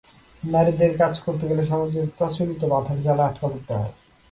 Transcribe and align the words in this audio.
নারীদের 0.43 0.91
কাজ 1.01 1.13
করতে 1.25 1.45
গেলে 1.49 1.63
সমাজের 1.71 2.05
প্রচলিত 2.17 2.61
বাধার 2.71 2.97
জালে 3.05 3.23
আটকে 3.27 3.39
পড়তে 3.43 3.71
হয়। 3.79 3.93